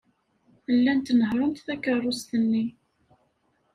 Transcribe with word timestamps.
Llant 0.75 1.07
nehhṛent 1.17 1.63
takeṛṛust-nni. 1.67 2.65